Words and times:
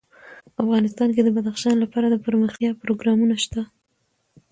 افغانستان 0.63 1.09
کې 1.15 1.21
د 1.23 1.29
بدخشان 1.35 1.75
لپاره 1.83 2.05
دپرمختیا 2.09 2.69
پروګرامونه 2.83 3.35
شته. 3.43 3.61